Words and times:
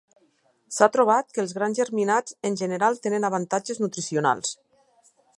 S'ha 0.75 0.87
trobat 0.93 1.27
que 1.35 1.41
els 1.43 1.51
grans 1.57 1.81
germinats 1.81 2.35
en 2.49 2.57
general 2.61 2.97
tenen 3.03 3.27
avantatges 3.29 3.83
nutricionals. 3.83 4.55